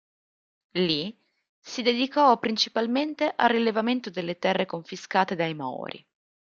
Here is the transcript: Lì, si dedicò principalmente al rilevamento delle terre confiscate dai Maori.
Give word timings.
Lì, 0.77 1.15
si 1.59 1.83
dedicò 1.83 2.39
principalmente 2.39 3.31
al 3.35 3.49
rilevamento 3.49 4.09
delle 4.09 4.39
terre 4.39 4.65
confiscate 4.65 5.35
dai 5.35 5.53
Maori. 5.53 6.03